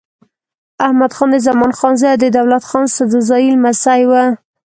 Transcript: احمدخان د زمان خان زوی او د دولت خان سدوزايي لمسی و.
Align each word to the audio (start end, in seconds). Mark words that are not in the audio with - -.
احمدخان 0.85 1.29
د 1.31 1.35
زمان 1.47 1.71
خان 1.77 1.93
زوی 1.99 2.11
او 2.13 2.19
د 2.21 2.25
دولت 2.37 2.63
خان 2.69 2.85
سدوزايي 2.95 3.49
لمسی 3.55 4.01
و. 4.09 4.11